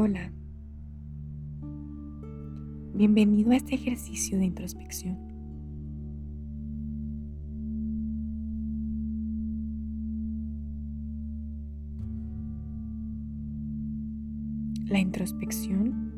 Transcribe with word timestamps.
Hola. 0.00 0.30
Bienvenido 2.94 3.50
a 3.50 3.56
este 3.56 3.74
ejercicio 3.74 4.38
de 4.38 4.44
introspección. 4.44 5.18
La 14.86 15.00
introspección 15.00 16.12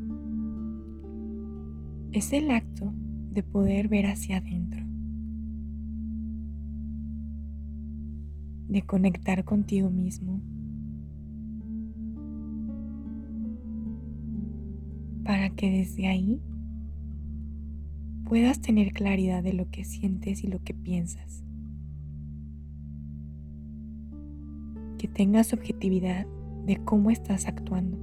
es 2.12 2.34
el 2.34 2.50
acto 2.50 2.92
de 3.32 3.42
poder 3.42 3.88
ver 3.88 4.08
hacia 4.08 4.36
adentro, 4.36 4.84
de 8.68 8.82
conectar 8.82 9.42
contigo 9.46 9.88
mismo 9.88 10.42
para 15.30 15.50
que 15.50 15.70
desde 15.70 16.08
ahí 16.08 16.42
puedas 18.24 18.60
tener 18.60 18.92
claridad 18.92 19.44
de 19.44 19.52
lo 19.52 19.70
que 19.70 19.84
sientes 19.84 20.42
y 20.42 20.48
lo 20.48 20.60
que 20.64 20.74
piensas. 20.74 21.44
Que 24.98 25.06
tengas 25.06 25.52
objetividad 25.52 26.26
de 26.66 26.78
cómo 26.78 27.12
estás 27.12 27.46
actuando. 27.46 27.96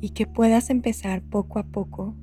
y 0.00 0.10
que 0.10 0.26
puedas 0.26 0.68
empezar 0.68 1.22
poco 1.22 1.60
a 1.60 1.62
poco 1.62 2.16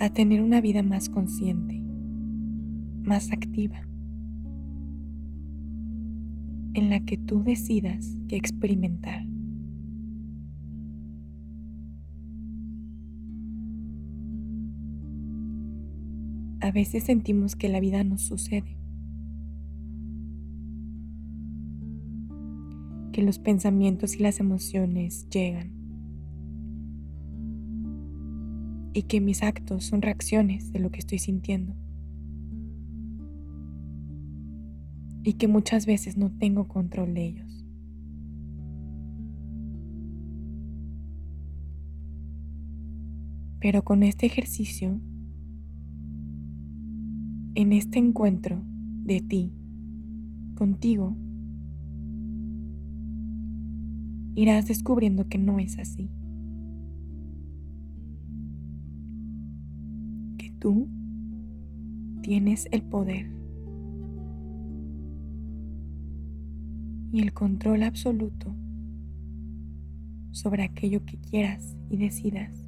a 0.00 0.10
tener 0.10 0.42
una 0.42 0.60
vida 0.60 0.82
más 0.82 1.08
consciente, 1.08 1.80
más 3.04 3.32
activa, 3.32 3.85
en 6.76 6.90
la 6.90 7.00
que 7.00 7.16
tú 7.16 7.42
decidas 7.42 8.06
qué 8.28 8.36
experimentar. 8.36 9.24
A 16.60 16.70
veces 16.72 17.04
sentimos 17.04 17.56
que 17.56 17.70
la 17.70 17.80
vida 17.80 18.04
nos 18.04 18.20
sucede. 18.20 18.76
Que 23.12 23.22
los 23.22 23.38
pensamientos 23.38 24.16
y 24.16 24.18
las 24.18 24.38
emociones 24.38 25.26
llegan. 25.30 25.72
Y 28.92 29.04
que 29.04 29.22
mis 29.22 29.42
actos 29.42 29.84
son 29.84 30.02
reacciones 30.02 30.72
de 30.74 30.80
lo 30.80 30.90
que 30.90 30.98
estoy 30.98 31.18
sintiendo 31.18 31.74
y 35.26 35.32
que 35.32 35.48
muchas 35.48 35.86
veces 35.86 36.16
no 36.16 36.30
tengo 36.30 36.68
control 36.68 37.12
de 37.12 37.26
ellos. 37.26 37.66
Pero 43.58 43.82
con 43.82 44.04
este 44.04 44.26
ejercicio, 44.26 45.00
en 47.56 47.72
este 47.72 47.98
encuentro 47.98 48.62
de 49.02 49.20
ti, 49.20 49.52
contigo, 50.54 51.16
irás 54.36 54.68
descubriendo 54.68 55.28
que 55.28 55.38
no 55.38 55.58
es 55.58 55.76
así. 55.80 56.08
Que 60.38 60.52
tú 60.60 60.88
tienes 62.22 62.68
el 62.70 62.82
poder 62.82 63.45
y 67.12 67.22
el 67.22 67.32
control 67.32 67.82
absoluto 67.82 68.54
sobre 70.32 70.64
aquello 70.64 71.04
que 71.04 71.16
quieras 71.18 71.76
y 71.88 71.96
decidas. 71.96 72.66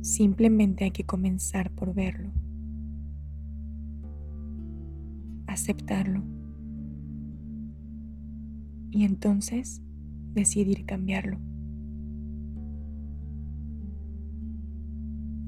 Simplemente 0.00 0.84
hay 0.84 0.90
que 0.90 1.04
comenzar 1.04 1.70
por 1.70 1.94
verlo, 1.94 2.30
aceptarlo 5.46 6.22
y 8.90 9.04
entonces 9.04 9.82
decidir 10.32 10.84
cambiarlo 10.86 11.38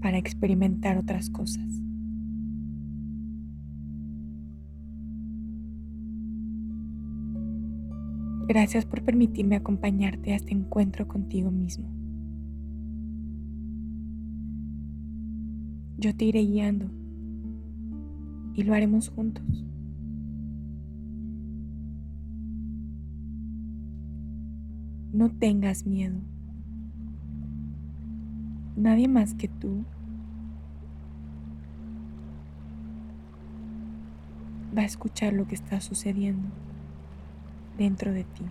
para 0.00 0.18
experimentar 0.18 0.98
otras 0.98 1.30
cosas. 1.30 1.82
Gracias 8.52 8.84
por 8.84 9.02
permitirme 9.02 9.56
acompañarte 9.56 10.34
a 10.34 10.36
este 10.36 10.52
encuentro 10.52 11.08
contigo 11.08 11.50
mismo. 11.50 11.88
Yo 15.96 16.14
te 16.14 16.26
iré 16.26 16.40
guiando 16.40 16.90
y 18.52 18.62
lo 18.64 18.74
haremos 18.74 19.08
juntos. 19.08 19.64
No 25.14 25.30
tengas 25.30 25.86
miedo. 25.86 26.20
Nadie 28.76 29.08
más 29.08 29.32
que 29.32 29.48
tú 29.48 29.82
va 34.76 34.82
a 34.82 34.84
escuchar 34.84 35.32
lo 35.32 35.48
que 35.48 35.54
está 35.54 35.80
sucediendo 35.80 36.50
dentro 37.78 38.12
de 38.12 38.24
ti. 38.24 38.44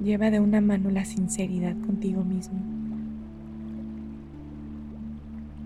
Lleva 0.00 0.30
de 0.30 0.40
una 0.40 0.60
mano 0.60 0.90
la 0.90 1.04
sinceridad 1.04 1.74
contigo 1.86 2.24
mismo 2.24 2.74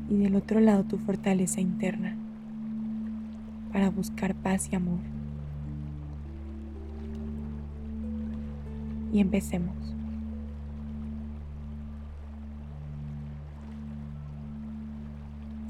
y 0.08 0.16
del 0.16 0.36
otro 0.36 0.60
lado 0.60 0.84
tu 0.84 0.98
fortaleza 0.98 1.60
interna 1.60 2.16
para 3.72 3.90
buscar 3.90 4.34
paz 4.34 4.68
y 4.72 4.76
amor. 4.76 5.00
Y 9.12 9.20
empecemos. 9.20 9.97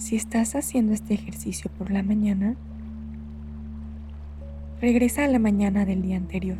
Si 0.08 0.16
estás 0.16 0.54
haciendo 0.54 0.94
este 0.94 1.12
ejercicio 1.12 1.70
por 1.76 1.90
la 1.90 2.02
mañana, 2.02 2.56
regresa 4.80 5.24
a 5.24 5.28
la 5.28 5.38
mañana 5.38 5.84
del 5.84 6.00
día 6.00 6.16
anterior. 6.16 6.56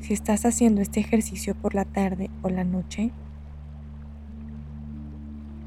Si 0.00 0.12
estás 0.12 0.44
haciendo 0.44 0.82
este 0.82 1.00
ejercicio 1.00 1.54
por 1.54 1.74
la 1.74 1.86
tarde 1.86 2.28
o 2.42 2.50
la 2.50 2.64
noche, 2.64 3.12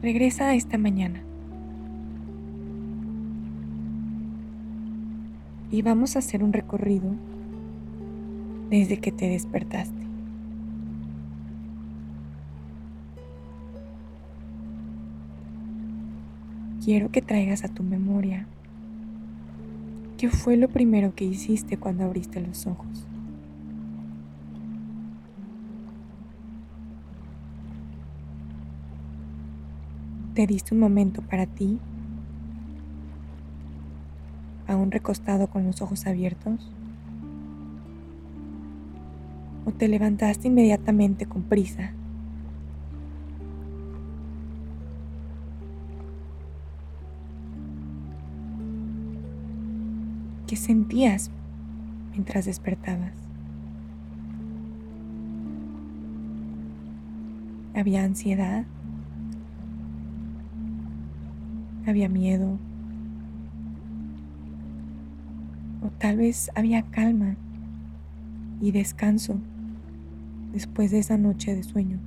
regresa 0.03 0.49
a 0.49 0.53
esta 0.53 0.77
mañana. 0.77 1.23
Y 5.71 5.81
vamos 5.81 6.15
a 6.15 6.19
hacer 6.19 6.43
un 6.43 6.51
recorrido 6.51 7.15
desde 8.69 8.97
que 8.97 9.11
te 9.11 9.29
despertaste. 9.29 10.01
Quiero 16.83 17.09
que 17.09 17.21
traigas 17.21 17.63
a 17.63 17.69
tu 17.69 17.83
memoria 17.83 18.47
qué 20.17 20.29
fue 20.29 20.57
lo 20.57 20.67
primero 20.67 21.15
que 21.15 21.25
hiciste 21.25 21.77
cuando 21.77 22.03
abriste 22.03 22.41
los 22.41 22.67
ojos. 22.67 23.07
¿Te 30.33 30.47
diste 30.47 30.73
un 30.73 30.79
momento 30.79 31.21
para 31.21 31.45
ti? 31.45 31.79
¿Aún 34.71 34.89
recostado 34.89 35.47
con 35.47 35.65
los 35.65 35.81
ojos 35.81 36.07
abiertos? 36.07 36.71
¿O 39.65 39.71
te 39.73 39.89
levantaste 39.89 40.47
inmediatamente 40.47 41.25
con 41.25 41.43
prisa? 41.43 41.91
¿Qué 50.47 50.55
sentías 50.55 51.31
mientras 52.11 52.45
despertabas? 52.45 53.11
¿Había 57.75 58.05
ansiedad? 58.05 58.63
Había 61.85 62.07
miedo, 62.07 62.57
O 65.81 65.89
tal 65.89 66.17
vez 66.17 66.51
había 66.55 66.83
calma 66.83 67.35
y 68.61 68.71
descanso 68.71 69.37
después 70.53 70.91
de 70.91 70.99
esa 70.99 71.17
noche 71.17 71.55
de 71.55 71.63
sueño. 71.63 71.99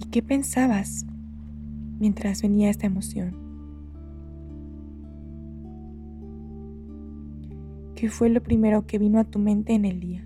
¿Y 0.00 0.06
qué 0.06 0.22
pensabas 0.22 1.04
mientras 1.98 2.42
venía 2.42 2.70
esta 2.70 2.86
emoción? 2.86 3.36
¿Qué 7.94 8.08
fue 8.08 8.30
lo 8.30 8.42
primero 8.42 8.86
que 8.86 8.98
vino 8.98 9.20
a 9.20 9.24
tu 9.24 9.38
mente 9.38 9.74
en 9.74 9.84
el 9.84 10.00
día? 10.00 10.24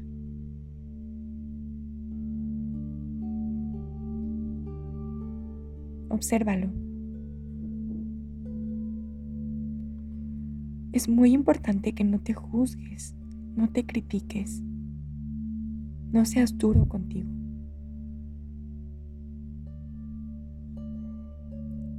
Obsérvalo. 6.17 6.69
Es 10.93 11.11
muy 11.11 11.35
importante 11.35 11.93
que 11.93 12.05
no 12.05 12.21
te 12.21 12.33
juzgues, 12.33 13.15
no 13.55 13.69
te 13.69 13.85
critiques, 13.85 14.63
no 16.11 16.25
seas 16.25 16.57
duro 16.57 16.89
contigo. 16.89 17.29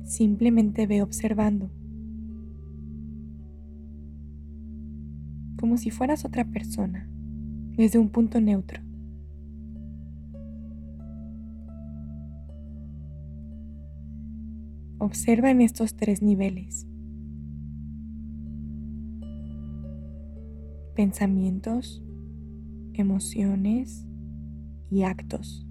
Simplemente 0.04 0.88
ve 0.88 1.04
observando, 1.04 1.70
como 5.60 5.78
si 5.78 5.92
fueras 5.92 6.26
otra 6.26 6.44
persona, 6.44 7.08
desde 7.78 8.00
un 8.00 8.10
punto 8.10 8.42
neutro. 8.42 8.87
Observa 15.00 15.52
en 15.52 15.62
estos 15.62 15.96
tres 15.96 16.24
niveles. 16.24 16.88
Pensamientos, 20.96 22.04
emociones 22.94 24.08
y 24.90 25.04
actos. 25.04 25.68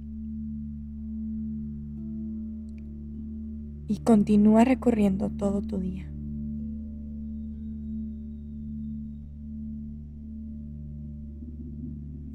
Y 3.88 3.98
continúa 4.04 4.64
recorriendo 4.64 5.28
todo 5.30 5.60
tu 5.60 5.78
día. 5.78 6.08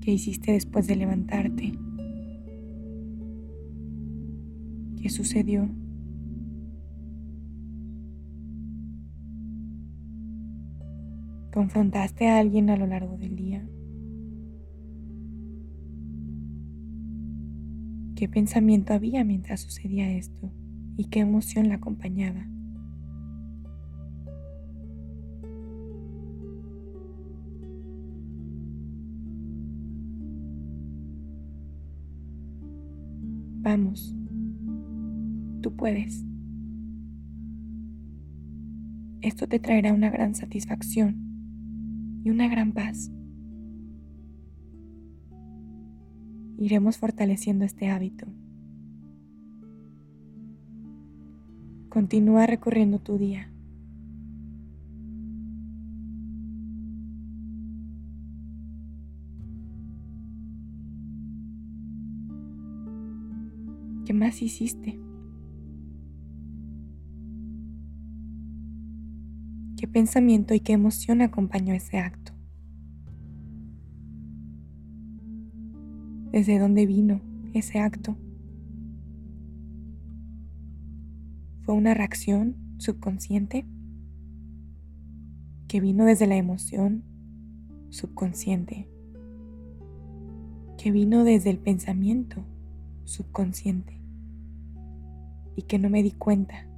¿Qué 0.02 0.12
hiciste 0.12 0.52
después 0.52 0.88
de 0.88 0.98
levantarte? 0.98 1.72
¿Qué 5.02 5.10
sucedió? 5.10 5.70
¿Confrontaste 11.54 12.30
a 12.30 12.40
alguien 12.40 12.70
a 12.70 12.78
lo 12.78 12.88
largo 12.88 13.18
del 13.18 13.36
día? 13.36 13.68
¿Qué 18.16 18.30
pensamiento 18.30 18.94
había 18.94 19.26
mientras 19.26 19.60
sucedía 19.60 20.10
esto? 20.12 20.50
¿Y 20.96 21.10
qué 21.10 21.20
emoción 21.20 21.68
la 21.68 21.76
acompañaba? 21.76 22.48
Vamos, 33.62 34.16
tú 35.62 35.76
puedes. 35.76 36.24
Esto 39.22 39.48
te 39.48 39.60
traerá 39.60 39.94
una 39.94 40.10
gran 40.10 40.34
satisfacción 40.34 41.31
y 42.24 42.30
una 42.30 42.48
gran 42.48 42.72
paz. 42.72 43.12
Iremos 46.58 46.98
fortaleciendo 46.98 47.66
este 47.66 47.90
hábito. 47.90 48.28
Continúa 51.90 52.46
recorriendo 52.46 53.00
tu 53.00 53.18
día. 53.18 53.52
¿Qué 64.06 64.14
más 64.14 64.42
hiciste? 64.42 65.00
¿Qué 69.82 69.88
pensamiento 69.88 70.54
y 70.54 70.60
qué 70.60 70.74
emoción 70.74 71.22
acompañó 71.22 71.74
ese 71.74 71.98
acto? 71.98 72.34
¿Desde 76.32 76.60
dónde 76.60 76.86
vino 76.86 77.20
ese 77.56 77.80
acto? 77.80 78.16
¿Fue 81.64 81.74
una 81.74 81.96
reacción 81.96 82.58
subconsciente 82.78 83.66
que 85.68 85.82
vino 85.82 86.06
desde 86.06 86.28
la 86.28 86.36
emoción 86.36 87.04
subconsciente? 87.90 88.88
Que 90.78 90.92
vino 90.92 91.24
desde 91.24 91.50
el 91.50 91.58
pensamiento 91.58 92.46
subconsciente 93.06 94.00
y 95.56 95.64
que 95.64 95.80
no 95.80 95.90
me 95.90 96.04
di 96.04 96.12
cuenta 96.12 96.71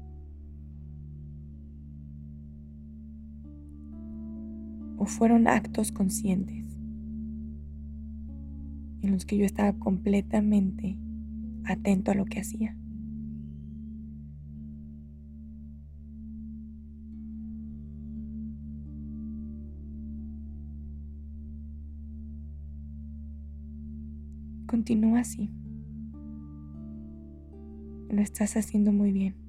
fueron 5.06 5.48
actos 5.48 5.92
conscientes 5.92 6.66
en 9.02 9.12
los 9.12 9.26
que 9.26 9.38
yo 9.38 9.46
estaba 9.46 9.74
completamente 9.74 10.98
atento 11.66 12.12
a 12.12 12.16
lo 12.16 12.26
que 12.26 12.40
hacía. 12.40 12.78
Continúa 24.68 25.20
así. 25.20 25.52
Lo 28.10 28.22
estás 28.22 28.58
haciendo 28.58 28.92
muy 28.92 29.12
bien. 29.12 29.43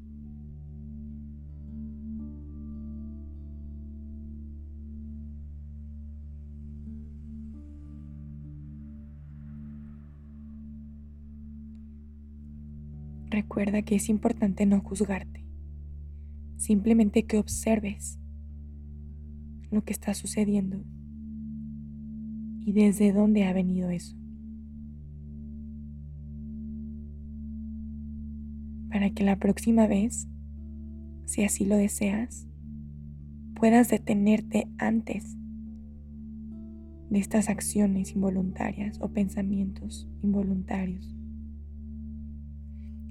Recuerda 13.35 13.83
que 13.83 13.97
es 13.97 14.11
importante 14.11 14.65
no 14.65 14.81
juzgarte, 14.81 15.45
simplemente 16.57 17.25
que 17.25 17.37
observes 17.37 18.21
lo 19.73 19.83
que 19.83 19.93
está 19.93 20.15
sucediendo 20.15 20.85
y 22.61 22.71
desde 22.71 23.13
dónde 23.13 23.43
ha 23.43 23.53
venido 23.53 23.91
eso. 23.91 24.17
Para 28.89 29.11
que 29.11 29.25
la 29.25 29.37
próxima 29.41 29.89
vez, 29.89 30.29
si 31.25 31.43
así 31.43 31.65
lo 31.65 31.77
deseas, 31.77 32.47
puedas 33.57 33.89
detenerte 33.89 34.69
antes 34.79 35.37
de 37.11 37.19
estas 37.19 37.49
acciones 37.49 38.13
involuntarias 38.13 39.01
o 39.01 39.09
pensamientos 39.09 40.09
involuntarios 40.23 41.13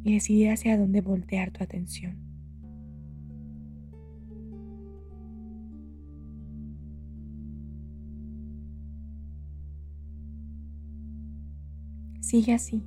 y 0.03 0.13
decidir 0.13 0.51
hacia 0.51 0.77
dónde 0.77 1.01
voltear 1.01 1.51
tu 1.51 1.63
atención. 1.63 2.17
Sigue 12.19 12.53
así. 12.53 12.81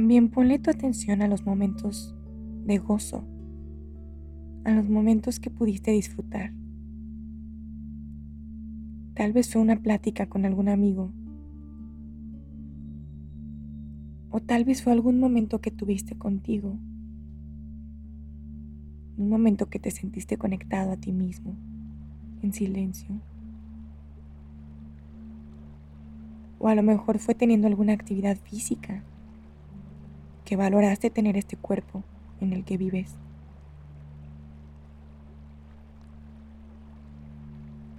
También 0.00 0.30
ponle 0.30 0.58
tu 0.58 0.70
atención 0.70 1.20
a 1.20 1.28
los 1.28 1.44
momentos 1.44 2.14
de 2.64 2.78
gozo, 2.78 3.22
a 4.64 4.70
los 4.72 4.88
momentos 4.88 5.38
que 5.38 5.50
pudiste 5.50 5.90
disfrutar. 5.90 6.54
Tal 9.12 9.34
vez 9.34 9.52
fue 9.52 9.60
una 9.60 9.76
plática 9.76 10.26
con 10.26 10.46
algún 10.46 10.70
amigo, 10.70 11.12
O 14.30 14.40
tal 14.40 14.64
vez 14.64 14.82
fue 14.82 14.94
algún 14.94 15.20
momento 15.20 15.60
que 15.60 15.70
tuviste 15.70 16.16
contigo. 16.16 16.78
Un 19.18 19.28
momento 19.28 19.68
que 19.68 19.80
te 19.80 19.90
sentiste 19.90 20.38
conectado 20.38 20.92
a 20.92 20.96
ti 20.96 21.12
mismo, 21.12 21.56
en 22.40 22.54
silencio. 22.54 23.20
O 26.58 26.68
a 26.68 26.74
lo 26.74 26.82
mejor 26.82 27.18
fue 27.18 27.34
teniendo 27.34 27.66
alguna 27.66 27.92
actividad 27.92 28.38
física 28.38 29.04
que 30.50 30.56
valoraste 30.56 31.10
tener 31.10 31.36
este 31.36 31.56
cuerpo 31.56 32.02
en 32.40 32.52
el 32.52 32.64
que 32.64 32.76
vives. 32.76 33.14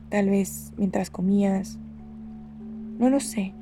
Tal 0.09 0.29
vez 0.29 0.73
mientras 0.75 1.09
comías, 1.09 1.79
no 2.99 3.09
lo 3.09 3.21
sé. 3.21 3.53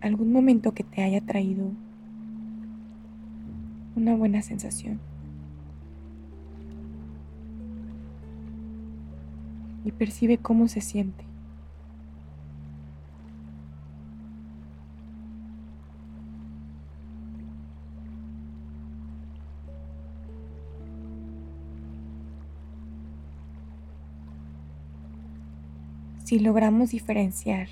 Algún 0.00 0.32
momento 0.32 0.74
que 0.74 0.82
te 0.82 1.04
haya 1.04 1.20
traído 1.20 1.70
una 3.94 4.16
buena 4.16 4.42
sensación. 4.42 4.98
Y 9.84 9.92
percibe 9.92 10.38
cómo 10.38 10.66
se 10.66 10.80
siente. 10.80 11.27
Si 26.28 26.38
logramos 26.38 26.90
diferenciar 26.90 27.68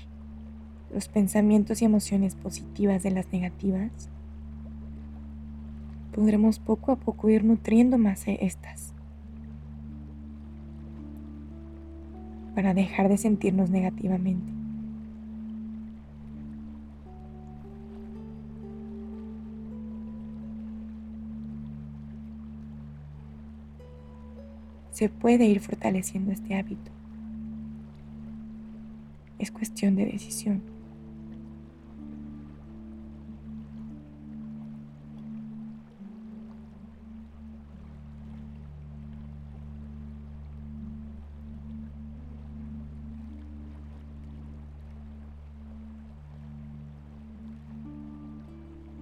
los 0.91 1.09
pensamientos 1.09 1.79
y 1.79 1.85
emociones 1.85 2.33
positivas 2.33 3.03
de 3.03 3.11
las 3.11 3.31
negativas, 3.31 4.09
podremos 6.15 6.57
poco 6.57 6.91
a 6.91 6.95
poco 6.95 7.29
ir 7.29 7.43
nutriendo 7.43 7.99
más 7.99 8.25
de 8.25 8.39
estas 8.41 8.95
para 12.55 12.73
dejar 12.73 13.09
de 13.09 13.19
sentirnos 13.19 13.69
negativamente. 13.69 14.51
Se 24.93 25.09
puede 25.09 25.45
ir 25.45 25.59
fortaleciendo 25.59 26.31
este 26.31 26.55
hábito. 26.55 26.97
Es 29.39 29.51
cuestión 29.51 29.95
de 29.95 30.05
decisión. 30.05 30.61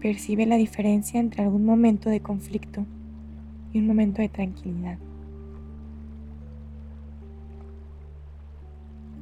Percibe 0.01 0.46
la 0.46 0.58
diferencia 0.58 1.20
entre 1.20 1.42
algún 1.42 1.65
momento 1.65 2.10
de 2.10 2.20
conflicto 2.20 2.86
y 3.74 3.80
un 3.80 3.88
momento 3.88 4.22
de 4.22 4.30
tranquilidad. 4.30 5.00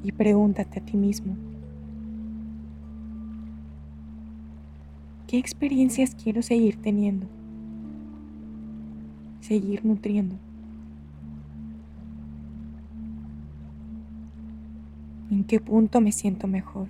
Y 0.04 0.12
pregúntate 0.12 0.80
a 0.80 0.86
ti 0.86 0.98
mismo, 0.98 1.36
¿qué 5.28 5.38
experiencias 5.38 6.14
quiero 6.14 6.42
seguir 6.42 6.76
teniendo? 6.82 7.26
Seguir 9.40 9.84
nutriendo. 9.86 10.36
¿En 15.32 15.46
qué 15.46 15.60
punto 15.60 16.02
me 16.02 16.12
siento 16.12 16.48
mejor? 16.48 16.90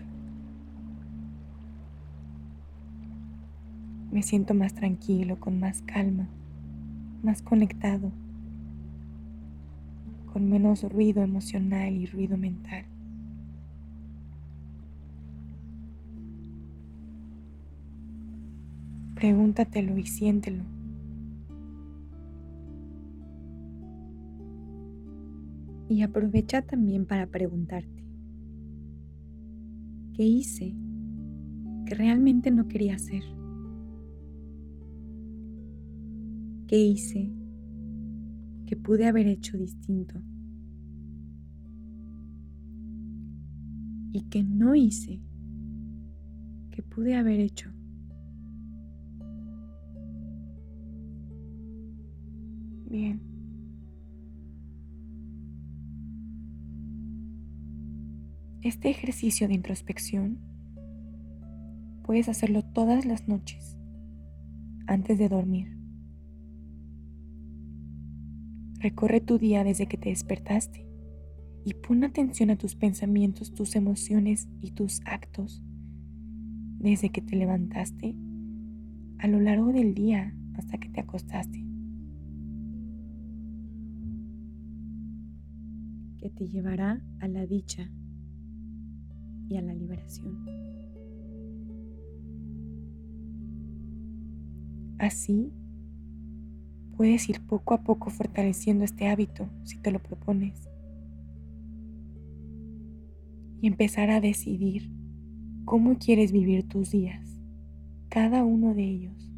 Me 4.12 4.22
siento 4.22 4.54
más 4.54 4.74
tranquilo, 4.74 5.40
con 5.40 5.60
más 5.60 5.82
calma, 5.84 6.28
más 7.24 7.42
conectado, 7.42 8.12
con 10.32 10.50
menos 10.50 10.84
ruido 10.84 11.24
emocional 11.24 11.96
y 11.96 12.06
ruido 12.06 12.38
mental. 12.38 12.86
Pregúntatelo 19.24 19.98
y 19.98 20.06
siéntelo. 20.06 20.66
Y 25.88 26.02
aprovecha 26.02 26.62
también 26.62 27.06
para 27.06 27.28
preguntarte, 27.28 28.04
¿qué 30.14 30.24
hice 30.26 30.76
que 31.86 31.96
realmente 31.96 32.52
no 32.52 32.68
quería 32.68 32.96
hacer? 32.96 33.24
¿Qué 36.68 36.84
hice 36.84 37.32
que 38.66 38.76
pude 38.76 39.06
haber 39.08 39.28
hecho 39.28 39.58
distinto? 39.58 40.22
¿Y 44.12 44.24
que 44.24 44.44
no 44.44 44.76
hice 44.76 45.22
que 46.72 46.84
pude 46.84 47.16
haber 47.16 47.40
hecho? 47.40 47.72
Este 58.74 58.90
ejercicio 58.90 59.48
de 59.48 59.54
introspección 59.54 60.40
puedes 62.02 62.28
hacerlo 62.28 62.64
todas 62.64 63.06
las 63.06 63.28
noches 63.28 63.78
antes 64.88 65.20
de 65.20 65.30
dormir. 65.30 65.78
Recorre 68.80 69.22
tu 69.22 69.38
día 69.38 69.64
desde 69.64 69.86
que 69.86 69.98
te 69.98 70.10
despertaste 70.10 70.88
y 71.64 71.76
pon 71.76 72.04
atención 72.04 72.50
a 72.50 72.56
tus 72.56 72.76
pensamientos, 72.76 73.54
tus 73.54 73.76
emociones 73.76 74.48
y 74.60 74.72
tus 74.72 75.02
actos 75.06 75.62
desde 76.80 77.10
que 77.10 77.22
te 77.22 77.36
levantaste 77.36 78.16
a 79.20 79.28
lo 79.28 79.40
largo 79.40 79.72
del 79.72 79.94
día 79.94 80.34
hasta 80.56 80.80
que 80.80 80.90
te 80.90 81.00
acostaste. 81.00 81.64
que 86.18 86.30
te 86.30 86.48
llevará 86.48 87.04
a 87.20 87.28
la 87.28 87.46
dicha 87.46 87.92
a 89.58 89.62
la 89.62 89.74
liberación. 89.74 90.46
Así, 95.00 95.52
puedes 96.96 97.28
ir 97.30 97.42
poco 97.42 97.74
a 97.74 97.84
poco 97.84 98.10
fortaleciendo 98.10 98.86
este 98.86 99.08
hábito 99.08 99.50
si 99.64 99.78
te 99.80 99.92
lo 99.92 100.00
propones 100.00 100.70
y 103.62 103.68
empezar 103.68 104.10
a 104.10 104.22
decidir 104.22 104.92
cómo 105.66 105.98
quieres 105.98 106.32
vivir 106.32 106.68
tus 106.68 106.92
días, 106.92 107.42
cada 108.10 108.44
uno 108.44 108.74
de 108.74 108.84
ellos. 108.84 109.30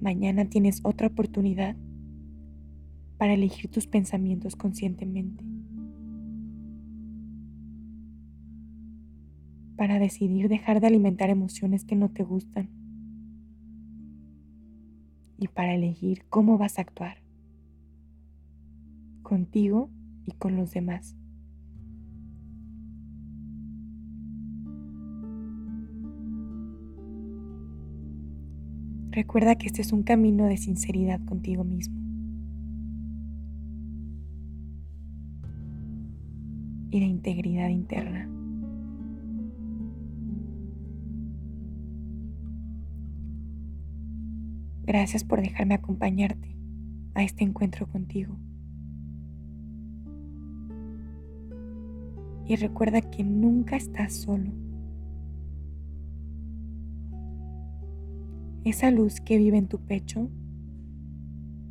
Mañana 0.00 0.44
tienes 0.50 0.80
otra 0.82 1.06
oportunidad 1.06 1.76
para 3.24 3.32
elegir 3.32 3.70
tus 3.70 3.86
pensamientos 3.86 4.54
conscientemente. 4.54 5.42
Para 9.78 9.98
decidir 9.98 10.50
dejar 10.50 10.82
de 10.82 10.88
alimentar 10.88 11.30
emociones 11.30 11.86
que 11.86 11.96
no 11.96 12.10
te 12.10 12.22
gustan. 12.22 12.68
Y 15.38 15.48
para 15.48 15.74
elegir 15.74 16.26
cómo 16.28 16.58
vas 16.58 16.78
a 16.78 16.82
actuar. 16.82 17.16
Contigo 19.22 19.88
y 20.26 20.32
con 20.32 20.56
los 20.56 20.72
demás. 20.72 21.16
Recuerda 29.12 29.54
que 29.54 29.68
este 29.68 29.80
es 29.80 29.94
un 29.94 30.02
camino 30.02 30.44
de 30.44 30.58
sinceridad 30.58 31.24
contigo 31.24 31.64
mismo. 31.64 32.03
integridad 37.24 37.70
interna. 37.70 38.28
Gracias 44.82 45.24
por 45.24 45.40
dejarme 45.40 45.74
acompañarte 45.74 46.54
a 47.14 47.22
este 47.22 47.42
encuentro 47.42 47.86
contigo. 47.86 48.36
Y 52.46 52.56
recuerda 52.56 53.00
que 53.00 53.24
nunca 53.24 53.76
estás 53.76 54.12
solo. 54.12 54.52
Esa 58.64 58.90
luz 58.90 59.22
que 59.22 59.38
vive 59.38 59.56
en 59.56 59.68
tu 59.68 59.78
pecho, 59.78 60.28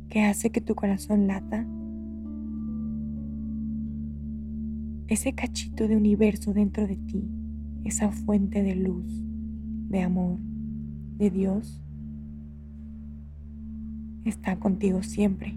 que 0.08 0.22
hace 0.22 0.50
que 0.50 0.60
tu 0.60 0.74
corazón 0.74 1.28
lata, 1.28 1.64
ese 5.08 5.34
cachito 5.34 5.86
de 5.86 5.96
universo 5.96 6.54
dentro 6.54 6.86
de 6.86 6.96
ti, 6.96 7.28
esa 7.84 8.10
fuente 8.10 8.62
de 8.62 8.74
luz, 8.74 9.22
de 9.88 10.00
amor, 10.00 10.38
de 11.18 11.30
Dios, 11.30 11.82
está 14.24 14.56
contigo 14.56 15.02
siempre. 15.02 15.54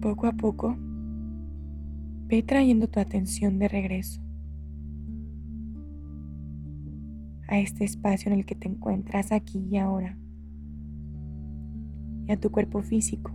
Poco 0.00 0.26
a 0.26 0.32
poco, 0.32 0.76
ve 2.26 2.42
trayendo 2.42 2.88
tu 2.88 2.98
atención 2.98 3.58
de 3.58 3.68
regreso 3.68 4.21
a 7.52 7.58
este 7.58 7.84
espacio 7.84 8.32
en 8.32 8.38
el 8.38 8.46
que 8.46 8.54
te 8.54 8.66
encuentras 8.66 9.30
aquí 9.30 9.58
y 9.70 9.76
ahora, 9.76 10.16
y 12.26 12.32
a 12.32 12.40
tu 12.40 12.50
cuerpo 12.50 12.80
físico. 12.80 13.30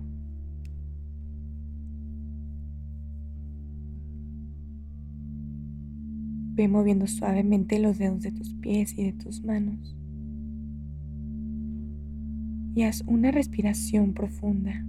Ve 6.56 6.68
moviendo 6.68 7.06
suavemente 7.06 7.78
los 7.78 8.00
dedos 8.00 8.24
de 8.24 8.32
tus 8.32 8.56
pies 8.56 8.98
y 8.98 9.04
de 9.04 9.14
tus 9.14 9.44
manos. 9.44 9.96
Y 12.74 12.82
haz 12.82 13.04
una 13.06 13.30
respiración 13.30 14.16
profunda. 14.16 14.84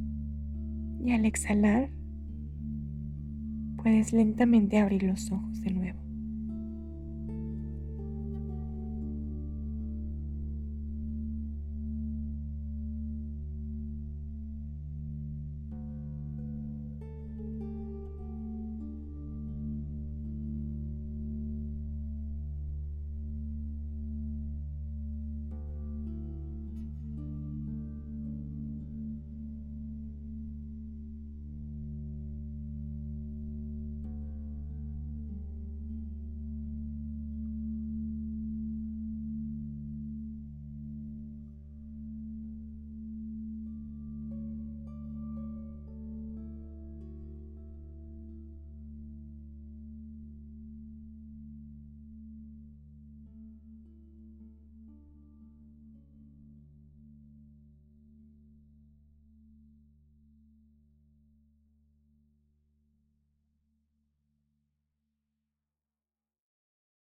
Y 1.05 1.13
al 1.13 1.27
exhalar, 1.27 1.91
puedes 3.77 4.15
lentamente 4.15 4.79
abrir 4.79 5.03
los 5.03 5.31
ojos 5.31 5.61
de 5.61 5.71
nuevo. 5.71 6.08